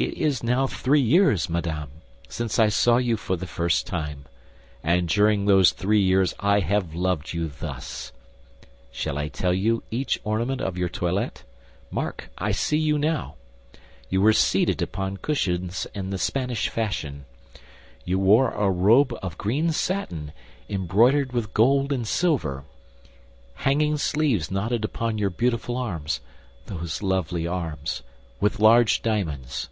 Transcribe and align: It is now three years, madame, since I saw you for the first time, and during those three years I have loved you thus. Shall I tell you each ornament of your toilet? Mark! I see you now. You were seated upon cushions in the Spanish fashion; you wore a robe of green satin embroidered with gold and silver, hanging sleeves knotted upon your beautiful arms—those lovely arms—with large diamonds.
It 0.00 0.14
is 0.14 0.44
now 0.44 0.68
three 0.68 1.00
years, 1.00 1.48
madame, 1.50 1.88
since 2.28 2.60
I 2.60 2.68
saw 2.68 2.98
you 2.98 3.16
for 3.16 3.34
the 3.34 3.48
first 3.48 3.84
time, 3.84 4.26
and 4.80 5.08
during 5.08 5.44
those 5.46 5.72
three 5.72 6.00
years 6.00 6.34
I 6.38 6.60
have 6.60 6.94
loved 6.94 7.32
you 7.32 7.48
thus. 7.58 8.12
Shall 8.92 9.18
I 9.18 9.26
tell 9.26 9.52
you 9.52 9.82
each 9.90 10.20
ornament 10.22 10.60
of 10.60 10.78
your 10.78 10.88
toilet? 10.88 11.42
Mark! 11.90 12.30
I 12.38 12.52
see 12.52 12.78
you 12.78 12.96
now. 12.96 13.34
You 14.08 14.20
were 14.22 14.32
seated 14.32 14.80
upon 14.80 15.16
cushions 15.16 15.84
in 15.92 16.10
the 16.10 16.18
Spanish 16.18 16.68
fashion; 16.68 17.24
you 18.04 18.20
wore 18.20 18.52
a 18.52 18.70
robe 18.70 19.12
of 19.20 19.36
green 19.36 19.72
satin 19.72 20.30
embroidered 20.68 21.32
with 21.32 21.52
gold 21.54 21.92
and 21.92 22.06
silver, 22.06 22.62
hanging 23.54 23.96
sleeves 23.98 24.48
knotted 24.48 24.84
upon 24.84 25.18
your 25.18 25.30
beautiful 25.30 25.76
arms—those 25.76 27.02
lovely 27.02 27.48
arms—with 27.48 28.60
large 28.60 29.02
diamonds. 29.02 29.68